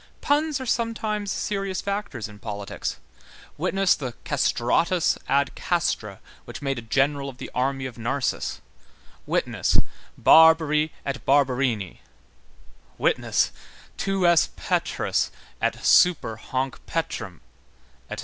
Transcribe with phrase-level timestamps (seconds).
[0.19, 2.97] Puns are sometimes serious factors in politics;
[3.55, 8.61] witness the Castratus ad castra, which made a general of the army of Narses;
[9.27, 9.77] witness:
[10.17, 12.01] Barbari et Barberini;
[12.97, 13.51] witness:
[13.95, 15.29] Tu es Petrus
[15.61, 17.39] et super hanc petram,
[18.09, 18.19] etc.